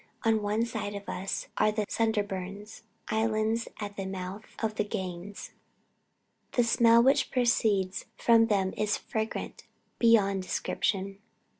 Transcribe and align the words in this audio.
On 0.25 0.41
one 0.41 0.65
side 0.65 0.95
of 0.95 1.07
us 1.07 1.47
are 1.59 1.71
the 1.71 1.85
Sunderbunds, 1.85 2.81
(islands 3.09 3.67
at 3.79 3.97
the 3.97 4.07
mouth 4.07 4.47
of 4.57 4.73
the 4.73 4.83
Ganges.) 4.83 5.51
The 6.53 6.63
smell 6.63 7.03
which 7.03 7.29
proceeds 7.29 8.05
from 8.17 8.47
them 8.47 8.73
is 8.77 8.97
fragrant 8.97 9.67
beyond 9.99 10.41
description. 10.41 11.19